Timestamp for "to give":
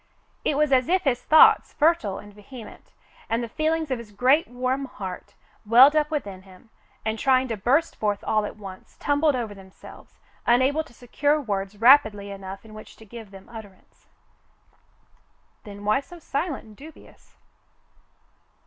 12.95-13.29